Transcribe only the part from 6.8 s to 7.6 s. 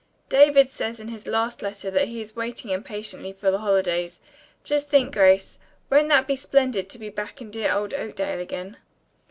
to be back in